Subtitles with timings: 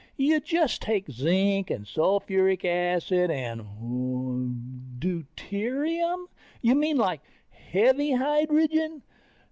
[0.17, 4.97] You just take zinc and sulfuric acid and...
[4.99, 6.25] Deuterium?
[6.59, 9.03] You mean like heavy hydrogen?